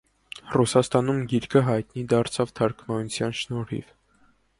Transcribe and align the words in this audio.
Ռուսաստանում 0.59 1.19
գիրքը 1.33 1.61
հայտնի 1.67 2.05
դարձավ 2.13 2.53
թարգմանության 2.61 3.37
շնորհիվ։ 3.43 3.93